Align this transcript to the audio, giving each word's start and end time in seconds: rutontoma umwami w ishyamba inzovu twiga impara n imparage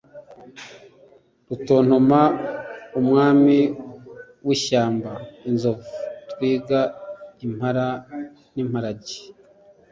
rutontoma 1.47 2.21
umwami 2.99 3.57
w 4.45 4.49
ishyamba 4.55 5.11
inzovu 5.49 5.89
twiga 6.31 6.79
impara 7.45 7.85
n 8.53 8.55
imparage 8.63 9.17